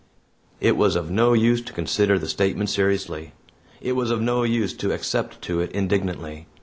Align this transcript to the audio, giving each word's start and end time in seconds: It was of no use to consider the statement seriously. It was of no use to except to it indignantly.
It 0.59 0.75
was 0.77 0.95
of 0.95 1.11
no 1.11 1.33
use 1.33 1.61
to 1.61 1.73
consider 1.73 2.17
the 2.17 2.27
statement 2.27 2.71
seriously. 2.71 3.33
It 3.81 3.91
was 3.91 4.09
of 4.09 4.19
no 4.19 4.41
use 4.41 4.73
to 4.77 4.89
except 4.89 5.43
to 5.43 5.59
it 5.59 5.71
indignantly. 5.73 6.47